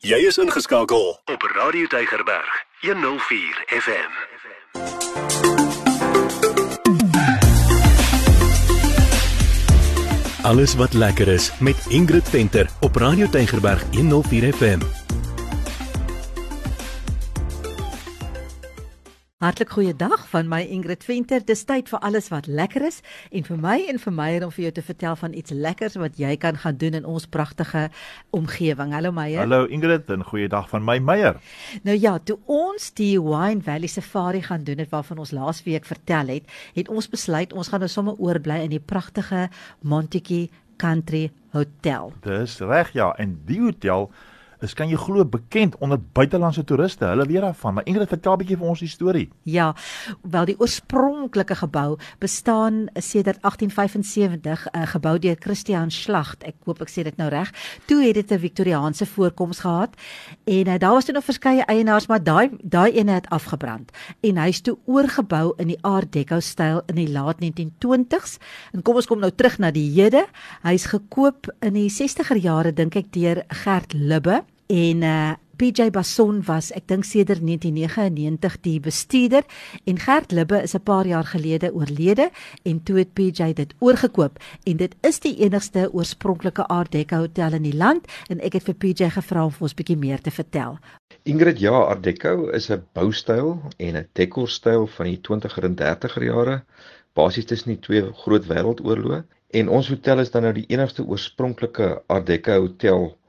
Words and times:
Jy 0.00 0.16
is 0.24 0.38
ingeskakel 0.40 1.10
op 1.24 1.42
Radio 1.42 1.86
Tygerberg 1.86 2.64
104 2.80 3.64
FM. 3.66 4.10
Alles 10.42 10.74
wat 10.74 10.92
lekker 10.92 11.28
is 11.28 11.52
met 11.58 11.84
Ingrid 11.88 12.28
Venter 12.28 12.68
op 12.80 12.96
Radio 12.96 13.28
Tygerberg 13.28 13.84
104 13.92 14.54
FM. 14.54 14.99
Hartlik 19.40 19.70
goeie 19.72 19.94
dag 19.96 20.26
van 20.28 20.50
my 20.52 20.58
Ingrid 20.68 21.00
Venter. 21.00 21.40
Dis 21.40 21.62
tyd 21.64 21.86
vir 21.88 22.02
alles 22.04 22.26
wat 22.28 22.44
lekker 22.44 22.82
is 22.84 22.98
en 23.32 23.46
vir 23.46 23.56
my 23.56 23.76
en 23.88 23.96
vir 24.02 24.12
Meyer 24.12 24.44
om 24.44 24.50
vir 24.52 24.66
jou 24.66 24.72
te 24.76 24.82
vertel 24.84 25.14
van 25.16 25.32
iets 25.32 25.54
lekkers 25.56 25.94
wat 26.02 26.18
jy 26.20 26.34
kan 26.42 26.58
gaan 26.60 26.76
doen 26.76 26.98
in 26.98 27.06
ons 27.08 27.24
pragtige 27.24 27.86
omgewing. 28.36 28.92
Hallo 28.92 29.14
Meyer. 29.16 29.40
Hallo 29.40 29.64
Ingrid 29.64 30.12
en 30.12 30.26
goeie 30.28 30.50
dag 30.52 30.68
van 30.68 30.84
my 30.84 30.98
Meyer. 31.00 31.40
Nou 31.88 31.96
ja, 31.96 32.18
toe 32.20 32.36
ons 32.52 32.90
die 33.00 33.14
Wine 33.16 33.64
Valley 33.64 33.88
Safari 33.88 34.42
gaan 34.44 34.66
doen 34.68 34.84
het 34.84 34.92
waarvan 34.92 35.24
ons 35.24 35.32
laasweek 35.32 35.88
vertel 35.88 36.34
het, 36.36 36.56
het 36.76 36.92
ons 36.92 37.08
besluit 37.08 37.56
ons 37.56 37.72
gaan 37.72 37.80
nou 37.80 37.88
sommer 37.88 38.20
oorbly 38.20 38.60
in 38.66 38.74
die 38.76 38.82
pragtige 38.92 39.46
Montetjie 39.80 40.50
Country 40.76 41.30
Hotel. 41.56 42.12
Dis 42.28 42.60
reg 42.60 42.92
ja, 42.92 43.14
en 43.16 43.38
die 43.48 43.62
hotel 43.64 44.10
is 44.62 44.74
kan 44.74 44.88
jy 44.90 44.96
glo 45.00 45.24
bekend 45.24 45.76
onder 45.78 46.00
buitelandse 46.12 46.64
toeriste. 46.64 47.04
Hulle 47.04 47.26
weet 47.26 47.40
daarvan, 47.44 47.74
maar 47.74 47.86
Ingrid 47.86 48.08
vertel 48.08 48.32
'n 48.32 48.38
bietjie 48.38 48.56
vir 48.56 48.66
ons 48.66 48.80
die 48.80 48.88
storie. 48.88 49.28
Ja, 49.42 49.74
wel 50.22 50.44
die 50.44 50.60
oorspronklike 50.60 51.54
gebou 51.54 51.98
bestaan 52.18 52.88
sedert 52.94 53.40
1875, 53.42 54.66
uh, 54.72 54.86
gebou 54.86 55.18
deur 55.18 55.36
Christian 55.38 55.90
Schlacht. 55.90 56.44
Ek 56.44 56.54
hoop 56.64 56.80
ek 56.80 56.88
sê 56.88 57.02
dit 57.02 57.16
nou 57.16 57.28
reg. 57.28 57.52
Toe 57.86 58.02
het 58.02 58.14
dit 58.14 58.32
'n 58.32 58.38
Victoriaanse 58.38 59.06
voorkoms 59.06 59.60
gehad 59.60 59.94
en 60.44 60.66
uh, 60.66 60.78
daar 60.78 60.92
was 60.92 61.04
toe 61.04 61.14
nog 61.14 61.24
verskeie 61.24 61.64
eienaars, 61.64 62.06
maar 62.06 62.22
daai 62.22 62.50
daai 62.62 62.92
ene 62.92 63.12
het 63.12 63.28
afgebrand 63.28 63.90
en 64.20 64.36
hy's 64.36 64.60
toe 64.60 64.78
oorgebou 64.84 65.52
in 65.56 65.66
die 65.66 65.78
Art 65.82 66.12
Deco 66.12 66.40
styl 66.40 66.82
in 66.86 66.94
die 66.94 67.10
laat 67.10 67.40
1920s. 67.40 68.38
En 68.72 68.82
kom 68.82 68.94
ons 68.94 69.06
kom 69.06 69.20
nou 69.20 69.30
terug 69.30 69.58
na 69.58 69.70
die 69.70 69.90
hede. 69.90 70.26
Hy's 70.62 70.86
gekoop 70.86 71.50
in 71.60 71.74
die 71.74 71.90
60er 71.90 72.36
jare 72.36 72.72
dink 72.72 72.96
ek 72.96 73.12
deur 73.12 73.44
Gert 73.48 73.92
Libbe 73.92 74.44
en 74.70 75.02
uh 75.02 75.30
PJ 75.60 75.90
Bason 75.92 76.38
was 76.48 76.70
ek 76.72 76.86
dink 76.88 77.04
sedert 77.04 77.42
1999 77.44 78.54
die 78.64 78.78
bestuurder 78.80 79.44
en 79.84 79.98
Gert 80.00 80.32
Libbe 80.32 80.56
is 80.56 80.72
'n 80.74 80.80
paar 80.80 81.06
jaar 81.06 81.24
gelede 81.24 81.68
oorlede 81.74 82.30
en 82.64 82.82
toe 82.82 82.96
het 82.98 83.12
PJ 83.12 83.52
dit 83.52 83.74
oorgekoop 83.78 84.38
en 84.64 84.76
dit 84.76 84.94
is 85.02 85.20
die 85.20 85.36
enigste 85.44 85.92
oorspronklike 85.92 86.64
Art 86.66 86.92
Deco 86.92 87.16
hotel 87.16 87.52
in 87.52 87.62
die 87.62 87.76
land 87.76 88.08
en 88.30 88.40
ek 88.40 88.52
het 88.52 88.64
vir 88.64 88.74
PJ 88.74 89.10
gevra 89.10 89.44
om 89.44 89.52
vir 89.52 89.62
ons 89.62 89.74
bietjie 89.74 89.98
meer 89.98 90.20
te 90.20 90.30
vertel. 90.30 90.78
Ingrid 91.24 91.60
ja, 91.60 91.76
Art 91.76 92.02
Deco 92.02 92.48
is 92.48 92.70
'n 92.70 92.82
boustyl 92.94 93.60
en 93.76 93.96
'n 93.96 94.08
dekorstyl 94.12 94.86
van 94.86 95.06
die 95.06 95.20
20er 95.20 95.64
en 95.64 95.76
30er 95.76 96.24
jare 96.24 96.64
basies 97.12 97.44
tussen 97.44 97.74
die 97.74 97.80
twee 97.80 98.12
groot 98.24 98.46
wêreldoorloë 98.46 99.24
en 99.50 99.68
ons 99.68 99.88
hotel 99.88 100.18
is 100.18 100.30
dan 100.30 100.42
nou 100.42 100.52
die 100.52 100.68
enigste 100.68 101.04
oorspronklike 101.04 102.02
Art 102.06 102.26
Deco 102.26 102.60
hotel 102.60 103.19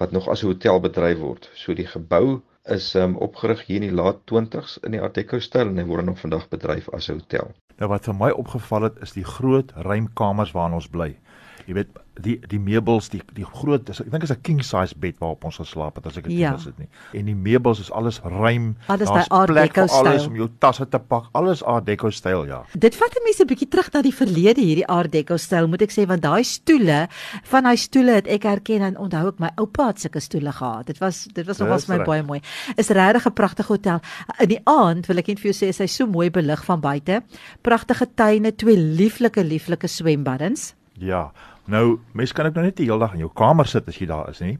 wat 0.00 0.12
nog 0.16 0.28
as 0.28 0.42
'n 0.42 0.46
hotel 0.46 0.80
bedryf 0.80 1.18
word. 1.18 1.50
So 1.54 1.74
die 1.74 1.86
gebou 1.86 2.40
is 2.64 2.94
um, 2.94 3.16
opgerig 3.16 3.66
hier 3.66 3.82
in 3.82 3.88
die 3.88 3.96
laat 4.02 4.20
20s 4.32 4.78
in 4.84 4.94
die 4.96 5.00
Art 5.00 5.14
Deco 5.14 5.38
styl 5.38 5.68
en 5.68 5.78
hy 5.78 5.84
word 5.84 6.04
nog 6.08 6.20
vandag 6.20 6.48
bedryf 6.48 6.88
as 6.96 7.08
'n 7.08 7.20
hotel. 7.20 7.52
Nou 7.76 7.88
wat 7.90 8.04
vir 8.04 8.14
my 8.14 8.30
opgeval 8.30 8.82
het 8.88 9.00
is 9.04 9.12
die 9.12 9.24
groot 9.24 9.72
ruimkamers 9.76 10.52
waarin 10.52 10.74
ons 10.74 10.88
bly. 10.88 11.16
Jy 11.70 11.76
weet 11.78 11.98
die 12.20 12.34
die 12.50 12.58
meubels 12.58 13.08
die 13.12 13.20
die 13.36 13.46
groot 13.46 13.84
dis, 13.86 14.00
ek 14.02 14.10
dink 14.10 14.24
is 14.26 14.32
'n 14.34 14.40
king 14.42 14.58
size 14.66 14.96
bed 14.98 15.16
waarop 15.22 15.44
ons 15.46 15.60
geslaap 15.62 15.96
het 15.96 16.06
as 16.06 16.16
ek 16.18 16.24
dit 16.24 16.38
Ja. 16.38 16.54
is 16.54 16.64
dit 16.64 16.78
nie. 16.78 16.88
En 17.14 17.24
die 17.26 17.34
meubels 17.34 17.80
is 17.80 17.90
alles 17.92 18.18
ruim. 18.24 18.76
Alles 18.88 19.08
Daar's 19.08 19.28
daai 19.28 19.38
Art 19.40 19.50
plek 19.50 19.74
Deco 19.74 19.86
vir 19.86 19.96
alles 19.96 20.26
om 20.26 20.34
jou 20.36 20.48
tasse 20.58 20.88
te 20.88 20.98
pak. 20.98 21.28
Alles 21.32 21.62
Art 21.62 21.86
Deco 21.86 22.10
styl 22.10 22.46
ja. 22.46 22.64
Dit 22.76 22.96
vat 22.96 23.14
'n 23.14 23.22
mens 23.24 23.38
'n 23.40 23.46
bietjie 23.46 23.68
terug 23.68 23.92
na 23.92 24.02
die 24.02 24.14
verlede 24.14 24.60
hierdie 24.60 24.86
Art 24.88 25.12
Deco 25.12 25.36
styl 25.36 25.68
moet 25.68 25.82
ek 25.82 25.90
sê 25.92 26.06
want 26.06 26.22
daai 26.22 26.42
stoele 26.44 27.08
van 27.44 27.62
daai 27.62 27.76
stoele 27.76 28.10
het 28.12 28.26
ek 28.26 28.42
herken 28.42 28.82
en 28.82 28.96
onthou 28.98 29.28
ek 29.28 29.38
my 29.38 29.50
oupa 29.56 29.86
het 29.86 30.00
sulke 30.00 30.20
stoele 30.20 30.52
gehad. 30.52 30.86
Dit 30.86 30.98
was 30.98 31.28
dit 31.32 31.46
was 31.46 31.58
nogals 31.58 31.86
my 31.86 32.02
baie 32.04 32.22
mooi. 32.22 32.40
Is 32.76 32.88
regtig 32.88 33.26
'n 33.26 33.32
pragtige 33.32 33.68
hotel. 33.72 34.00
In 34.40 34.48
die 34.48 34.60
aand 34.64 35.06
wil 35.06 35.18
ek 35.18 35.28
net 35.28 35.38
vir 35.38 35.52
jou 35.52 35.66
sê 35.66 35.68
is 35.68 35.78
hy 35.78 35.86
so 35.86 36.06
mooi 36.06 36.30
belig 36.30 36.64
van 36.64 36.80
buite. 36.80 37.22
Pragtige 37.62 38.06
tuine, 38.14 38.52
twee 38.56 38.76
lieflike 38.76 39.44
lieflike 39.44 39.86
swembaddens. 39.86 40.74
Ja. 41.00 41.30
Nou 41.64 41.98
mense 42.12 42.34
kan 42.34 42.46
ook 42.46 42.58
nou 42.58 42.64
net 42.64 42.76
die 42.76 42.88
hele 42.88 43.00
dag 43.00 43.14
in 43.16 43.24
jou 43.24 43.30
kamer 43.34 43.68
sit 43.68 43.88
as 43.88 43.98
jy 43.98 44.08
daar 44.10 44.28
is 44.30 44.42
nie. 44.44 44.58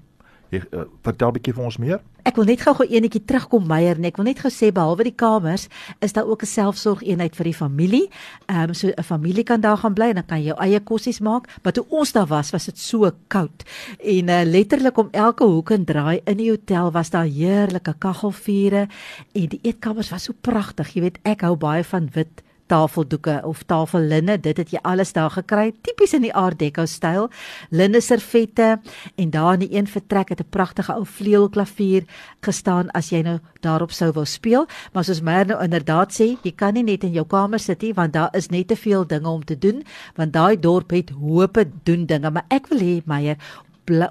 Jy 0.51 0.65
uh, 0.75 0.83
vertel 1.06 1.28
'n 1.31 1.34
bietjie 1.37 1.53
vir 1.55 1.65
ons 1.65 1.77
meer. 1.78 2.01
Ek 2.27 2.37
wil 2.37 2.45
net 2.45 2.61
gou-gou 2.61 2.84
eenetjie 2.84 3.23
terugkom 3.25 3.69
Meyer 3.71 3.97
en 3.97 4.05
ek 4.05 4.17
wil 4.19 4.27
net 4.27 4.41
gou 4.43 4.51
sê 4.51 4.73
behalwe 4.75 5.06
die 5.06 5.15
kamers 5.15 5.69
is 6.03 6.12
daar 6.12 6.27
ook 6.27 6.43
'n 6.43 6.51
selfsorgeenheid 6.51 7.37
vir 7.37 7.45
die 7.45 7.55
familie. 7.55 8.11
Ehm 8.49 8.71
um, 8.71 8.75
so 8.75 8.89
'n 8.89 9.03
familie 9.03 9.45
kan 9.45 9.61
daar 9.61 9.77
gaan 9.77 9.95
bly 9.95 10.09
en 10.11 10.15
dan 10.15 10.27
kan 10.27 10.39
jy 10.39 10.51
jou 10.51 10.59
eie 10.59 10.81
kossies 10.81 11.21
maak. 11.21 11.47
Maar 11.62 11.73
toe 11.73 11.87
ons 11.89 12.12
daar 12.12 12.27
was, 12.27 12.51
was 12.51 12.65
dit 12.65 12.78
so 12.78 13.11
koud. 13.28 13.62
En 13.99 14.28
uh, 14.28 14.43
letterlik 14.45 14.99
om 14.99 15.09
elke 15.12 15.45
hoek 15.45 15.71
en 15.71 15.84
draai 15.84 16.21
in 16.25 16.37
die 16.37 16.51
hotel 16.51 16.91
was 16.91 17.11
daar 17.11 17.27
heerlike 17.27 17.95
kaggelvure 17.99 18.89
en 19.33 19.47
die 19.49 19.61
eetkamers 19.62 20.11
was 20.11 20.25
so 20.25 20.33
pragtig. 20.41 20.95
Jy 20.95 21.01
weet, 21.01 21.19
ek 21.22 21.41
hou 21.41 21.57
baie 21.57 21.84
van 21.84 22.09
wit 22.12 22.43
tafeldoeke 22.70 23.41
of 23.44 23.64
tafellinne, 23.69 24.38
dit 24.38 24.56
het 24.62 24.72
jy 24.75 24.81
alles 24.86 25.12
daar 25.16 25.32
gekry, 25.34 25.70
tipies 25.82 26.14
in 26.16 26.25
die 26.26 26.32
Art 26.34 26.60
Deco 26.60 26.86
styl. 26.86 27.28
Linne 27.75 28.00
servette 28.04 28.76
en 29.16 29.31
daar 29.34 29.58
in 29.58 29.64
die 29.66 29.72
een 29.76 29.91
vertrek 29.91 30.31
het 30.31 30.41
'n 30.41 30.50
pragtige 30.50 30.94
ou 30.94 31.04
vleuelklavier 31.04 32.06
gestaan 32.41 32.91
as 32.91 33.10
jy 33.10 33.22
nou 33.22 33.38
daarop 33.60 33.92
sou 33.92 34.12
wou 34.12 34.25
speel, 34.25 34.66
maar 34.92 35.04
soos 35.04 35.20
Meyer 35.20 35.47
nou 35.47 35.62
inderdaad 35.62 36.12
sê, 36.12 36.38
jy 36.42 36.53
kan 36.56 36.75
nie 36.75 36.82
net 36.82 37.04
in 37.04 37.12
jou 37.12 37.26
kamer 37.26 37.59
sit 37.59 37.82
nie 37.82 37.94
want 37.94 38.12
daar 38.12 38.30
is 38.32 38.50
net 38.50 38.69
te 38.69 38.76
veel 38.76 39.06
dinge 39.06 39.28
om 39.28 39.44
te 39.44 39.59
doen, 39.59 39.84
want 40.16 40.32
daai 40.32 40.60
dorp 40.60 40.91
het 40.91 41.10
hope 41.10 41.64
doen 41.84 42.06
dinge, 42.06 42.30
maar 42.30 42.44
ek 42.48 42.69
wil 42.69 42.78
hê 42.78 43.03
Meyer 43.04 43.36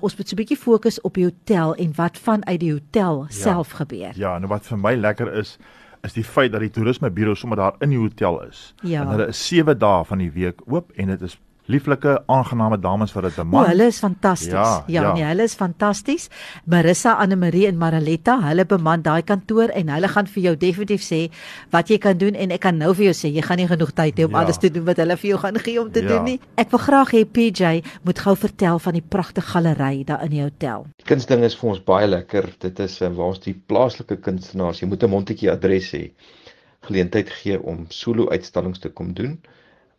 ons 0.02 0.16
moet 0.18 0.28
so 0.28 0.36
'n 0.36 0.42
bietjie 0.42 0.58
fokus 0.58 1.02
op 1.02 1.14
die 1.14 1.24
hotel 1.24 1.76
en 1.76 1.94
wat 1.96 2.18
vanuit 2.18 2.60
die 2.60 2.72
hotel 2.72 3.26
ja. 3.30 3.32
self 3.32 3.72
gebeur. 3.72 4.12
Ja, 4.16 4.36
en 4.36 4.48
wat 4.48 4.66
vir 4.66 4.78
my 4.78 4.96
lekker 4.96 5.34
is 5.34 5.58
is 6.02 6.14
die 6.14 6.24
feit 6.24 6.52
dat 6.52 6.64
die 6.64 6.72
toerismeburo 6.74 7.36
sommer 7.36 7.58
daar 7.58 7.76
in 7.80 7.90
die 7.94 8.00
hotel 8.00 8.42
is. 8.46 8.74
Ja. 8.82 9.02
En 9.02 9.14
hulle 9.14 9.28
is 9.28 9.48
7 9.48 9.78
dae 9.80 10.06
van 10.06 10.18
die 10.24 10.32
week 10.32 10.62
oop 10.66 10.92
en 10.96 11.08
dit 11.14 11.22
is 11.22 11.40
lieflike, 11.70 12.16
aangename 12.28 12.80
dames 12.82 13.12
vir 13.14 13.22
dit 13.28 13.38
'n 13.38 13.54
O, 13.54 13.64
hulle 13.64 13.86
is 13.88 14.00
fantasties. 14.00 14.52
Ja, 14.52 14.84
ja, 14.88 15.02
ja. 15.02 15.14
nee, 15.14 15.24
hulle 15.24 15.44
is 15.44 15.54
fantasties. 15.56 16.30
Marissa, 16.66 17.14
Anne-Marie 17.22 17.68
en 17.68 17.78
Maraletta, 17.78 18.40
hulle 18.48 18.66
beman 18.66 19.02
daai 19.02 19.22
kantoor 19.24 19.70
en 19.70 19.90
hulle 19.90 20.08
gaan 20.08 20.28
vir 20.28 20.44
jou 20.44 20.56
definitief 20.56 21.02
sê 21.02 21.30
wat 21.72 21.88
jy 21.90 21.98
kan 21.98 22.18
doen 22.18 22.36
en 22.36 22.52
ek 22.52 22.60
kan 22.62 22.78
nou 22.78 22.94
vir 22.94 23.06
jou 23.12 23.14
sê 23.14 23.34
jy 23.34 23.42
gaan 23.42 23.58
nie 23.58 23.68
genoeg 23.68 23.92
tyd 23.94 24.18
hê 24.18 24.26
om 24.26 24.32
Ja. 24.32 24.40
alles 24.42 24.58
te 24.58 24.70
doen 24.70 24.86
wat 24.86 24.98
hulle 24.98 25.18
vir 25.18 25.30
jou 25.30 25.40
gaan 25.40 25.60
gee 25.60 25.82
om 25.82 25.92
te 25.92 26.02
Ja. 26.02 26.08
doen 26.08 26.24
nie. 26.26 26.40
Ek 26.58 26.72
wil 26.72 26.80
graag 26.80 27.12
hê 27.14 27.24
PJ 27.26 27.82
moet 28.04 28.20
gou 28.20 28.36
vertel 28.36 28.80
van 28.80 28.94
die 28.94 29.02
pragtige 29.10 29.48
galery 29.48 30.04
daar 30.06 30.24
in 30.24 30.30
die 30.32 30.42
hotel. 30.42 30.88
Die 30.98 31.06
kunsding 31.16 31.44
is 31.44 31.56
vir 31.56 31.70
ons 31.70 31.80
baie 31.84 32.08
lekker. 32.08 32.50
Dit 32.60 32.80
is 32.80 33.02
uh, 33.02 33.08
waar 33.10 33.28
ons 33.28 33.40
die 33.40 33.54
plaaslike 33.68 34.18
kunstenaars, 34.22 34.80
jy 34.82 34.88
moet 34.88 35.04
'n 35.04 35.10
Montetjie 35.10 35.52
adres 35.52 35.92
hê, 35.94 36.12
geleentheid 36.82 37.30
gee 37.30 37.60
om 37.62 37.86
solo 37.90 38.28
uitstallings 38.30 38.80
te 38.80 38.90
kom 38.90 39.14
doen. 39.14 39.40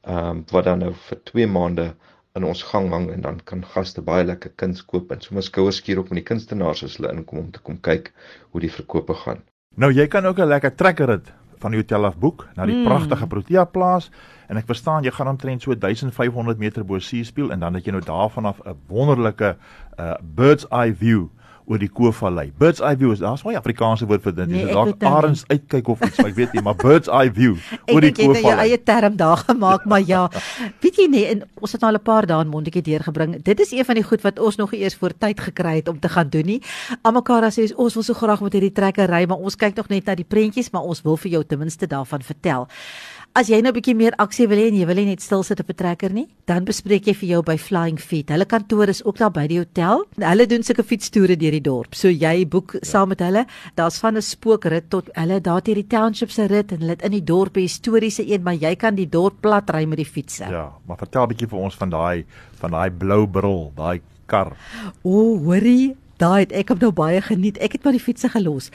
Ehm 0.09 0.29
um, 0.29 0.45
wat 0.51 0.65
dan 0.65 0.79
nou 0.79 0.95
vir 1.09 1.19
2 1.33 1.47
maande 1.47 1.95
in 2.39 2.45
ons 2.45 2.63
gang 2.63 2.89
hang 2.91 3.11
en 3.11 3.21
dan 3.21 3.41
kan 3.45 3.65
gaste 3.75 4.03
baie 4.03 4.25
lekker 4.25 4.53
kuns 4.57 4.85
koop 4.87 5.11
en 5.13 5.21
sommer 5.21 5.43
skouers 5.43 5.81
skuur 5.83 5.99
op 5.99 6.11
met 6.11 6.23
die 6.23 6.29
kunstenaars 6.29 6.85
as 6.87 6.97
hulle 6.97 7.11
inkom 7.13 7.39
om 7.39 7.51
te 7.51 7.61
kom 7.67 7.81
kyk 7.81 8.13
hoe 8.51 8.61
die 8.61 8.73
verkope 8.73 9.15
gaan. 9.25 9.43
Nou 9.77 9.93
jy 9.93 10.07
kan 10.07 10.27
ook 10.27 10.39
'n 10.39 10.49
lekker 10.49 10.75
trekkerrit 10.75 11.33
van 11.61 11.71
die 11.71 11.81
hotel 11.81 12.05
af 12.05 12.17
boek 12.19 12.47
na 12.57 12.67
die 12.67 12.77
mm. 12.77 12.85
pragtige 12.85 13.27
Protea 13.27 13.65
plaas 13.65 14.11
en 14.49 14.57
ek 14.57 14.67
verstaan 14.67 15.05
jy 15.05 15.11
gaan 15.11 15.29
omtrent 15.29 15.63
so 15.63 15.75
1500 15.75 16.59
meter 16.59 16.85
bo 16.85 16.99
see 16.99 17.25
speel 17.25 17.53
en 17.53 17.61
dan 17.61 17.75
het 17.75 17.85
jy 17.85 17.93
nou 17.93 18.05
daarvan 18.05 18.47
af 18.47 18.61
'n 18.65 18.77
wonderlike 18.89 19.57
uh, 19.99 20.15
bird's 20.23 20.67
eye 20.71 20.95
view 20.95 21.29
oor 21.67 21.79
die 21.79 21.89
Koofvallei. 21.89 22.51
Bird's 22.59 22.81
eye 22.81 22.97
view 22.97 23.13
is 23.13 23.19
daar's 23.19 23.43
baie 23.43 23.57
Afrikaanse 23.59 24.07
woord 24.07 24.23
vir 24.23 24.33
dit. 24.35 24.49
Nee, 24.49 24.63
Jy 24.65 24.69
ek 24.69 24.75
dalk 24.75 24.87
nou 24.89 25.11
nie. 25.11 25.17
arends 25.19 25.45
uitkyk 25.49 25.89
of 25.89 26.01
iets, 26.03 26.17
maar 26.19 26.31
ek 26.31 26.35
weet 26.37 26.53
nie, 26.53 26.63
maar 26.63 26.75
bird's 26.77 27.09
eye 27.09 27.31
view 27.33 27.57
Ek 27.87 27.95
oor 27.95 28.01
die 28.01 28.11
dink 28.13 28.19
jy 28.19 28.27
het 28.27 28.43
nou 28.43 28.53
jou 28.53 28.59
eie 28.65 28.79
term 28.83 29.17
daar 29.17 29.37
gemaak, 29.37 29.85
maar 29.85 30.03
ja. 30.07 30.29
Weet 30.81 30.97
jy 30.97 31.07
nie, 31.09 31.25
en 31.27 31.43
ons 31.61 31.73
het 31.73 31.81
nou 31.81 31.93
al 31.93 31.99
'n 31.99 32.03
paar 32.03 32.27
dae 32.27 32.41
in 32.43 32.49
Montetjie 32.49 32.83
deurgebring. 32.83 33.43
Dit 33.43 33.61
is 33.61 33.73
een 33.73 33.85
van 33.85 33.95
die 33.95 34.05
goed 34.05 34.23
wat 34.23 34.39
ons 34.39 34.57
nog 34.57 34.73
eers 34.73 34.95
voor 34.95 35.13
tyd 35.19 35.41
gekry 35.41 35.77
het 35.77 35.89
om 35.89 35.99
te 36.01 36.09
gaan 36.09 36.29
doen 36.29 36.47
nie. 36.47 36.63
Almekaar 37.03 37.51
sê 37.53 37.71
ons 37.77 37.95
wil 37.95 38.03
so 38.03 38.15
graag 38.15 38.41
met 38.41 38.53
hierdie 38.53 38.73
trekker 38.73 39.07
ry, 39.11 39.27
maar 39.27 39.39
ons 39.39 39.57
kyk 39.57 39.77
nog 39.77 39.89
net 39.89 40.05
na 40.07 40.15
die 40.15 40.25
prentjies, 40.25 40.71
maar 40.73 40.83
ons 40.83 41.03
wil 41.03 41.17
vir 41.17 41.31
jou 41.31 41.45
ten 41.45 41.59
minste 41.59 41.87
daarvan 41.87 42.23
vertel. 42.23 42.69
As 43.31 43.47
jy 43.47 43.61
nou 43.63 43.71
'n 43.71 43.77
bietjie 43.79 43.95
meer 43.95 44.15
aksie 44.19 44.49
wil 44.51 44.59
hê 44.59 44.67
en 44.67 44.75
jy 44.75 44.87
wil 44.87 44.97
nie 44.99 45.15
net 45.15 45.23
stil 45.23 45.45
sit 45.45 45.61
op 45.61 45.71
'n 45.71 45.75
trekker 45.75 46.13
nie, 46.13 46.27
dan 46.47 46.65
bespreek 46.65 47.07
jy 47.07 47.15
vir 47.15 47.29
jou 47.29 47.43
by 47.43 47.57
Flying 47.57 47.99
Feet. 47.99 48.29
Hulle 48.29 48.45
kantoor 48.45 48.89
is 48.89 49.05
ook 49.05 49.19
daar 49.19 49.31
by 49.31 49.47
die 49.47 49.59
hotel. 49.59 50.05
Hulle 50.19 50.47
doen 50.47 50.65
sulke 50.65 50.83
fietstoere 50.83 51.37
deur 51.37 51.53
die 51.53 51.61
dorp. 51.61 51.95
So 51.95 52.09
jy 52.09 52.45
boek 52.45 52.73
ja. 52.73 52.81
saam 52.83 53.09
met 53.09 53.21
hulle. 53.21 53.47
Daar's 53.77 54.01
van 54.01 54.17
'n 54.17 54.23
spookrit 54.23 54.91
tot 54.91 55.09
hulle 55.15 55.41
daar 55.41 55.63
deur 55.63 55.75
die 55.77 55.87
township 55.87 56.31
se 56.31 56.47
rit 56.47 56.73
en 56.73 56.79
hulle 56.81 56.91
het 56.91 57.03
in 57.03 57.13
die 57.13 57.25
dorp 57.25 57.57
'n 57.57 57.61
historiese 57.61 58.27
een, 58.27 58.43
maar 58.43 58.55
jy 58.55 58.75
kan 58.75 58.97
die 58.97 59.09
dorp 59.09 59.41
plat 59.41 59.71
ry 59.71 59.85
met 59.85 59.99
die 59.99 60.05
fietsse. 60.05 60.51
Ja, 60.51 60.73
maar 60.87 60.97
vertel 60.97 61.23
'n 61.23 61.29
bietjie 61.29 61.49
vir 61.49 61.59
ons 61.59 61.77
van 61.77 61.91
daai 61.91 62.25
van 62.59 62.71
daai 62.71 62.91
blou 62.91 63.29
bril, 63.29 63.73
daai 63.77 64.01
kar. 64.27 64.57
O, 65.03 65.39
hoorie, 65.39 65.97
Daai 66.21 66.43
het 66.43 66.51
ek 66.53 66.69
hom 66.69 66.81
nou 66.83 66.91
baie 66.93 67.21
geniet. 67.25 67.57
Ek 67.65 67.73
het 67.73 67.87
maar 67.87 67.95
die 67.97 68.03
fietsse 68.03 68.29
gelos. 68.29 68.67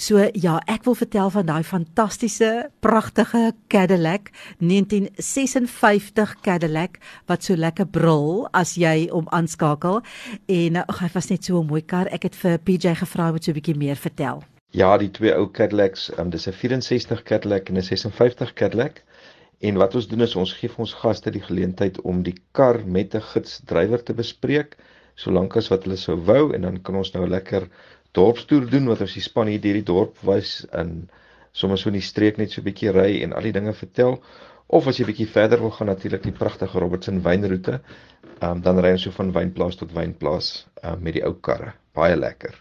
So 0.00 0.22
ja, 0.40 0.54
ek 0.72 0.86
wil 0.86 0.94
vertel 0.96 1.28
van 1.34 1.44
daai 1.50 1.66
fantastiese, 1.68 2.70
pragtige 2.80 3.50
Cadillac 3.68 4.30
1956 4.62 6.32
Cadillac 6.46 6.96
wat 7.28 7.44
so 7.44 7.60
lekker 7.60 7.90
brul 7.92 8.46
as 8.56 8.72
jy 8.80 9.10
hom 9.10 9.28
aanskakel 9.36 10.00
en 10.48 10.80
ag 10.80 11.02
hy 11.02 11.10
was 11.12 11.28
net 11.28 11.44
so 11.44 11.60
'n 11.60 11.68
mooi 11.68 11.82
kar. 11.82 12.08
Ek 12.08 12.24
het 12.24 12.34
vir 12.34 12.56
PJ 12.56 12.96
gevra 12.96 13.28
om 13.30 13.36
so 13.38 13.50
'n 13.50 13.60
bietjie 13.60 13.76
meer 13.76 14.00
vertel. 14.00 14.42
Ja, 14.70 14.96
die 14.96 15.10
twee 15.10 15.36
ou 15.36 15.46
Cadillacs, 15.46 16.10
um, 16.18 16.30
dis 16.30 16.48
'n 16.48 16.52
64 16.52 17.22
Cadillac 17.22 17.68
en 17.68 17.76
'n 17.76 17.82
56 17.82 18.54
Cadillac. 18.54 19.04
En 19.60 19.76
wat 19.76 19.94
ons 19.94 20.08
doen 20.08 20.22
is 20.22 20.36
ons 20.36 20.52
gee 20.52 20.68
vir 20.68 20.78
ons 20.78 20.94
gaste 20.94 21.30
die 21.30 21.44
geleentheid 21.44 22.00
om 22.00 22.22
die 22.22 22.40
kar 22.52 22.80
met 22.86 23.14
'n 23.14 23.20
gidsdrywer 23.20 24.02
te 24.02 24.14
bespreek, 24.14 24.76
solank 25.14 25.56
as 25.56 25.70
wat 25.72 25.84
hulle 25.86 25.98
sou 26.00 26.16
wou 26.30 26.52
en 26.54 26.66
dan 26.66 26.80
kan 26.82 26.96
ons 26.96 27.12
nou 27.14 27.24
'n 27.24 27.30
lekker 27.30 27.68
dorpstoer 28.12 28.66
doen 28.70 28.88
wat 28.88 29.00
ons 29.00 29.14
die 29.14 29.22
span 29.22 29.50
hier 29.50 29.60
deur 29.60 29.78
die 29.80 29.88
dorp 29.92 30.18
wys 30.22 30.66
in 30.72 31.08
sommer 31.52 31.78
so 31.78 31.88
in 31.88 31.98
die 31.98 32.08
streek 32.08 32.38
net 32.38 32.50
so 32.50 32.60
'n 32.60 32.64
bietjie 32.64 32.92
ry 32.92 33.22
en 33.22 33.32
al 33.32 33.42
die 33.42 33.52
dinge 33.52 33.72
vertel. 33.72 34.20
Of 34.68 34.86
as 34.88 34.98
jy 34.98 35.06
bietjie 35.06 35.28
verder 35.28 35.60
wil 35.60 35.70
gaan 35.70 35.86
natuurlik 35.86 36.22
die 36.22 36.32
pragtige 36.32 36.78
Robertson 36.78 37.22
wynroete, 37.22 37.80
um, 38.40 38.60
dan 38.60 38.78
ry 38.78 38.92
ons 38.92 39.02
so 39.02 39.10
van 39.10 39.32
wynplaas 39.32 39.76
tot 39.76 39.92
wynplaas 39.92 40.66
um, 40.82 41.02
met 41.02 41.14
die 41.14 41.24
ou 41.24 41.34
karre. 41.34 41.74
Baie 41.94 42.16
lekker. 42.16 42.54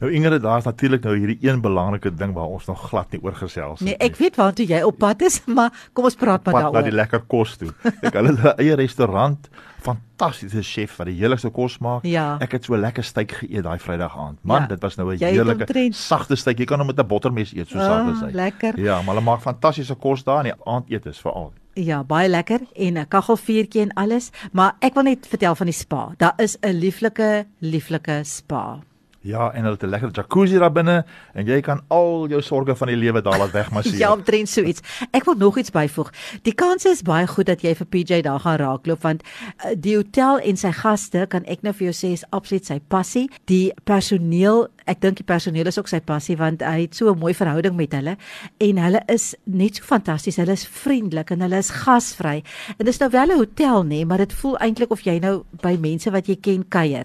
Nou 0.00 0.12
Ingrid, 0.12 0.40
daar's 0.42 0.64
natuurlik 0.64 1.02
nou 1.04 1.16
hierdie 1.18 1.38
een 1.44 1.60
belangrike 1.60 2.14
ding 2.14 2.32
waar 2.32 2.46
ons 2.48 2.66
nog 2.66 2.88
glad 2.88 3.10
nie 3.12 3.20
oor 3.22 3.34
gesels 3.36 3.80
nie. 3.80 3.90
Nee, 3.90 3.96
ek 4.08 4.16
weet 4.16 4.36
waartoe 4.36 4.66
jy 4.66 4.82
op 4.82 4.96
pad 4.98 5.20
is, 5.22 5.42
maar 5.56 5.70
kom 5.92 6.04
ons 6.08 6.14
praat 6.16 6.44
maar 6.44 6.54
daaroor. 6.54 6.72
Pad 6.72 6.82
na 6.84 6.88
die 6.88 6.96
lekker 6.96 7.20
kos 7.28 7.56
toe. 7.60 7.68
Ek 8.02 8.14
hulle 8.16 8.32
het 8.36 8.40
'n 8.56 8.62
eie 8.64 8.74
restaurant, 8.80 9.48
fantastiese 9.84 10.62
chef 10.62 10.96
wat 10.96 11.06
die 11.06 11.16
heerlikste 11.18 11.50
kos 11.50 11.78
maak. 11.78 12.04
Ja. 12.08 12.36
Ek 12.40 12.52
het 12.52 12.64
so 12.64 12.76
lekker 12.76 13.04
steak 13.04 13.32
geëet 13.42 13.62
daai 13.64 13.78
Vrydag 13.78 14.16
aand. 14.16 14.38
Man, 14.42 14.62
Ja. 14.62 14.66
dit 14.66 14.80
was 14.80 14.96
nou 14.96 15.08
'n 15.08 15.12
het 15.18 15.20
heerlike 15.20 15.92
sagte 15.92 16.36
steak. 16.36 16.58
Jy 16.58 16.64
kan 16.66 16.78
hom 16.78 16.86
met 16.86 16.98
'n 16.98 17.06
bottermes 17.06 17.52
eet, 17.54 17.68
so 17.68 17.78
Ah, 17.78 17.84
sag 17.84 18.14
is 18.14 18.20
hy. 18.20 18.30
lekker. 18.32 18.80
Ja, 18.80 19.02
maar 19.02 19.14
hulle 19.14 19.24
maak 19.24 19.40
fantastiese 19.40 19.94
kos 19.94 20.24
daar 20.24 20.44
en 20.44 20.44
die 20.44 20.64
aandete 20.64 21.08
is 21.08 21.18
veral. 21.20 21.52
Ja, 21.74 22.02
baie 22.04 22.28
lekker 22.28 22.60
en 22.74 22.96
'n 22.98 23.06
kaggelvuurtjie 23.08 23.80
en 23.82 23.92
alles, 23.94 24.30
maar 24.52 24.76
ek 24.80 24.94
wil 24.94 25.02
net 25.02 25.26
vertel 25.26 25.54
van 25.54 25.66
die 25.66 25.74
spa. 25.74 26.14
Daar 26.16 26.34
is 26.38 26.56
'n 26.62 26.72
lieflike, 26.72 27.46
lieflike 27.60 28.20
spa. 28.24 28.78
Ja, 29.20 29.50
en 29.52 29.62
hulle 29.62 29.74
het 29.76 29.82
'n 29.82 29.88
lekker 29.88 30.10
jacuzzi 30.12 30.58
daar 30.58 30.72
binne 30.72 31.04
en 31.32 31.46
jy 31.46 31.60
kan 31.60 31.80
al 31.88 32.28
jou 32.28 32.42
sorges 32.42 32.78
van 32.78 32.88
die 32.88 32.96
lewe 32.96 33.22
daar 33.22 33.38
laat 33.38 33.50
wegmasseer. 33.60 33.98
Ja, 33.98 34.12
omtrent 34.12 34.48
so 34.48 34.62
iets. 34.62 34.80
Ek 35.10 35.24
wil 35.24 35.34
nog 35.34 35.58
iets 35.58 35.70
byvoeg. 35.70 36.12
Die 36.42 36.54
kans 36.54 36.84
is 36.84 37.02
baie 37.02 37.26
goed 37.26 37.46
dat 37.46 37.60
jy 37.60 37.74
vir 37.74 37.86
PJ 37.86 38.20
daar 38.20 38.40
gaan 38.40 38.56
raakloop 38.56 39.02
want 39.02 39.22
uh, 39.22 39.70
die 39.76 39.96
hotel 39.96 40.38
en 40.38 40.56
sy 40.56 40.72
gaste 40.72 41.26
kan 41.28 41.44
ek 41.44 41.62
nou 41.62 41.74
vir 41.74 41.90
jou 41.90 41.96
sê 42.06 42.12
is 42.12 42.24
absoluut 42.30 42.66
sy 42.66 42.80
passie. 42.88 43.30
Die 43.44 43.72
personeel, 43.84 44.68
ek 44.86 45.00
dink 45.00 45.16
die 45.16 45.24
personeel 45.24 45.66
is 45.66 45.78
ook 45.78 45.88
sy 45.88 46.00
passie 46.00 46.36
want 46.36 46.62
hy 46.62 46.80
het 46.80 46.94
so 46.94 47.12
'n 47.12 47.18
mooi 47.18 47.34
verhouding 47.34 47.76
met 47.76 47.92
hulle 47.92 48.16
en 48.58 48.78
hulle 48.78 49.02
is 49.08 49.34
net 49.44 49.76
so 49.76 49.84
fantasties. 49.84 50.36
Hulle 50.36 50.52
is 50.52 50.66
vriendelik 50.66 51.30
en 51.30 51.40
hulle 51.40 51.58
is 51.58 51.70
gasvry. 51.70 52.42
En 52.78 52.86
dis 52.86 52.98
nou 52.98 53.10
wel 53.10 53.26
'n 53.26 53.36
hotel 53.36 53.84
nê, 53.84 54.06
maar 54.06 54.18
dit 54.18 54.32
voel 54.32 54.56
eintlik 54.58 54.90
of 54.90 55.00
jy 55.00 55.18
nou 55.18 55.44
by 55.60 55.76
mense 55.76 56.10
wat 56.10 56.26
jy 56.26 56.36
ken 56.40 56.68
kuier. 56.68 57.04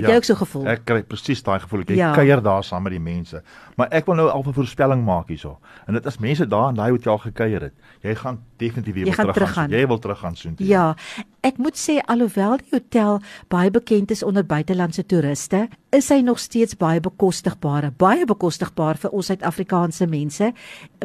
Het 0.00 0.10
jy 0.10 0.16
ook 0.16 0.24
so 0.24 0.34
gevoel? 0.34 0.66
Ek 0.66 0.84
kry 0.84 1.02
presies 1.02 1.42
daai 1.42 1.60
gevoel. 1.60 1.80
Ek 1.80 1.88
Ja. 1.96 2.12
kuier 2.14 2.42
daar 2.42 2.64
saam 2.64 2.82
met 2.82 2.92
die 2.92 3.00
mense. 3.00 3.42
Maar 3.76 3.88
ek 3.90 4.06
wil 4.06 4.14
nou 4.14 4.28
al 4.28 4.42
'n 4.46 4.52
voorspelling 4.52 5.04
maak 5.04 5.28
hierso. 5.28 5.58
En 5.86 5.94
dit 5.94 6.06
is 6.06 6.18
mense 6.18 6.46
daar 6.46 6.68
in 6.68 6.74
daai 6.74 6.90
hotel 6.90 7.18
gekuier 7.18 7.60
het. 7.60 7.72
Jy 8.02 8.14
gaan 8.14 8.38
definitief 8.56 8.94
weer 8.94 9.06
Jy 9.06 9.12
gaan 9.12 9.24
wil 9.24 9.34
teruggaan. 9.34 9.70
Jy 9.70 9.86
wil 9.86 9.98
teruggaan 9.98 10.36
soontoe. 10.36 10.66
Ja, 10.66 10.94
ek 11.42 11.56
moet 11.58 11.76
sê 11.76 12.00
alhoewel 12.06 12.56
die 12.56 12.68
hotel 12.70 13.20
baie 13.48 13.70
bekend 13.70 14.10
is 14.10 14.22
onder 14.22 14.44
buitelandse 14.44 15.06
toeriste, 15.06 15.68
is 15.92 16.08
hy 16.08 16.20
nog 16.20 16.38
steeds 16.38 16.76
baie 16.76 17.00
bekostigbaar, 17.00 17.92
baie 17.96 18.24
bekostigbaar 18.24 18.96
vir 18.96 19.10
ons 19.10 19.26
Suid-Afrikaanse 19.26 20.06
mense. 20.08 20.52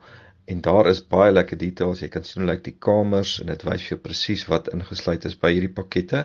en 0.44 0.60
daar 0.60 0.86
is 0.90 1.00
baie 1.08 1.32
lekker 1.32 1.56
details. 1.58 2.00
Jy 2.02 2.08
kan 2.12 2.24
sien 2.26 2.42
hoe 2.42 2.50
lyk 2.50 2.64
die 2.66 2.74
kamers 2.78 3.36
en 3.40 3.46
dit 3.52 3.62
wys 3.66 3.82
vir 3.86 3.94
jou 3.94 4.00
presies 4.02 4.42
wat 4.50 4.68
ingesluit 4.74 5.24
is 5.28 5.36
by 5.38 5.52
hierdie 5.54 5.72
pakkette. 5.72 6.24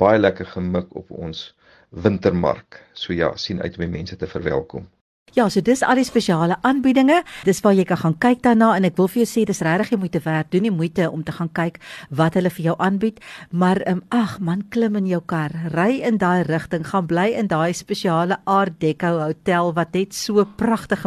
Baie 0.00 0.18
lekker 0.18 0.46
gemik 0.56 0.94
op 0.96 1.10
ons 1.12 1.50
wintermark. 1.94 2.80
So 2.98 3.12
ja, 3.14 3.34
sien 3.36 3.60
uit 3.62 3.76
om 3.78 3.84
die 3.84 3.92
mense 3.98 4.16
te 4.18 4.26
verwelkom. 4.26 4.88
Ja, 5.34 5.48
so 5.50 5.58
dis 5.66 5.80
al 5.82 5.98
die 5.98 6.04
spesiale 6.06 6.54
aanbiedinge. 6.62 7.16
Dis 7.42 7.58
waar 7.64 7.74
jy 7.74 7.82
kan 7.88 7.98
gaan 7.98 8.14
kyk 8.22 8.44
daarna 8.44 8.68
en 8.76 8.84
ek 8.86 8.94
wil 9.00 9.08
vir 9.10 9.24
jou 9.24 9.26
sê 9.26 9.42
dis 9.48 9.60
regtig 9.66 9.88
jy 9.90 9.96
moeite 9.98 10.20
werd. 10.22 10.46
Doen 10.52 10.68
die 10.68 10.70
moeite 10.70 11.08
om 11.10 11.24
te 11.26 11.32
gaan 11.34 11.48
kyk 11.50 11.80
wat 12.14 12.36
hulle 12.38 12.52
vir 12.54 12.68
jou 12.68 12.74
aanbied. 12.78 13.18
Maar 13.50 13.80
um, 13.90 14.02
ag 14.14 14.36
man, 14.38 14.62
klim 14.70 14.94
in 15.00 15.08
jou 15.10 15.18
kar, 15.26 15.50
ry 15.74 15.96
in 16.06 16.20
daai 16.22 16.44
rigting, 16.46 16.84
gaan 16.86 17.08
bly 17.10 17.24
in 17.34 17.50
daai 17.50 17.74
spesiale 17.74 18.36
Art 18.46 18.76
Deco 18.78 19.10
hotel 19.24 19.72
wat 19.74 19.98
net 19.98 20.14
so 20.14 20.44
pragtig 20.60 21.02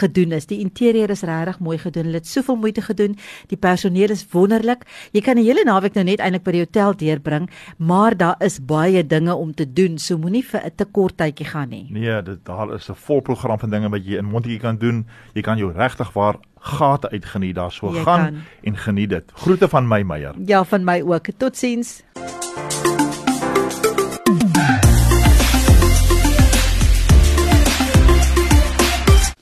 gedoen 0.00 0.34
is. 0.34 0.50
Die 0.50 0.58
interieur 0.64 1.14
is 1.14 1.22
regtig 1.22 1.62
mooi 1.62 1.78
gedoen. 1.78 2.10
Hulle 2.10 2.24
het 2.24 2.26
soveel 2.26 2.58
moeite 2.58 2.82
gedoen. 2.88 3.14
Die 3.54 3.60
personeel 3.60 4.10
is 4.10 4.26
wonderlik. 4.34 4.82
Jy 5.14 5.22
kan 5.22 5.38
'n 5.38 5.46
hele 5.46 5.62
naweek 5.62 5.94
nou 5.94 6.04
net 6.10 6.18
eintlik 6.18 6.42
by 6.42 6.52
die 6.58 6.64
hotel 6.66 6.96
deurbring, 6.96 7.48
maar 7.78 8.16
daar 8.16 8.36
is 8.40 8.58
baie 8.58 9.06
dinge 9.06 9.34
om 9.34 9.54
te 9.54 9.72
doen. 9.72 9.96
So 9.98 10.18
moenie 10.18 10.42
vir 10.42 10.60
'n 10.66 10.74
te 10.74 10.84
kort 10.84 11.16
tydjie 11.16 11.46
gaan 11.46 11.68
nie. 11.68 11.86
Nee, 11.90 12.22
dit 12.22 12.44
daar 12.44 12.74
is 12.74 12.90
'n 12.90 12.94
vol 12.94 13.20
program 13.20 13.59
van 13.60 13.70
dinge 13.70 13.88
wat 13.92 14.04
jy 14.06 14.16
in 14.18 14.24
Montetjie 14.30 14.60
kan 14.60 14.76
doen. 14.80 15.06
Jy 15.36 15.42
kan 15.42 15.58
jou 15.60 15.72
regtig 15.72 16.12
waar 16.12 16.36
gate 16.60 17.10
uitgeniet 17.10 17.54
daar. 17.54 17.72
So 17.72 17.92
Jy 17.94 18.02
gaan 18.02 18.24
kan. 18.24 18.42
en 18.62 18.76
geniet 18.76 19.08
dit. 19.10 19.32
Groete 19.34 19.68
van 19.68 19.88
my 19.88 20.02
Meyer. 20.02 20.34
Ja, 20.46 20.64
van 20.64 20.84
my 20.84 21.00
ook. 21.02 21.26
Totsiens. 21.36 22.02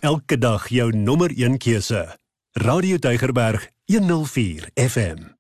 Elke 0.01 0.39
dag 0.39 0.69
jou 0.69 0.93
nommer 0.97 1.31
1 1.37 1.59
keuse. 1.59 2.17
Radio 2.53 2.99
Deugerberg 2.99 3.69
104 3.87 4.69
FM. 4.75 5.38